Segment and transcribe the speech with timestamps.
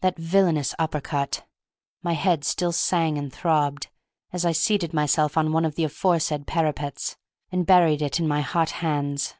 [0.00, 1.44] That villainous upper cut!
[2.02, 3.88] My head still sang and throbbed,
[4.32, 7.18] as I seated myself on one of the aforesaid parapets,
[7.52, 9.34] and buried it in my hot hands.